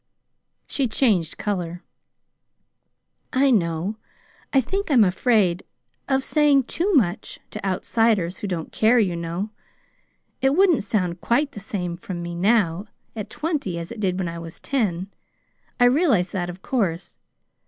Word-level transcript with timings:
She 0.65 0.87
changed 0.87 1.37
color. 1.37 1.83
"I 3.33 3.51
know. 3.51 3.97
I 4.51 4.59
think 4.59 4.89
I'm 4.89 5.03
afraid 5.03 5.61
of 6.09 6.23
saying 6.23 6.63
too 6.63 6.91
much 6.95 7.39
to 7.51 7.63
outsiders, 7.63 8.39
who 8.39 8.47
don't 8.47 8.71
care, 8.71 8.97
you 8.97 9.15
know. 9.15 9.51
It 10.41 10.55
wouldn't 10.55 10.83
sound 10.83 11.21
quite 11.21 11.51
the 11.51 11.59
same 11.59 11.97
from 11.97 12.23
me 12.23 12.33
now, 12.33 12.87
at 13.15 13.29
twenty, 13.29 13.77
as 13.77 13.91
it 13.91 13.99
did 13.99 14.17
when 14.17 14.27
I 14.27 14.39
was 14.39 14.59
ten. 14.59 15.11
I 15.79 15.85
realize 15.85 16.31
that, 16.31 16.49
of 16.49 16.63
course. 16.63 17.19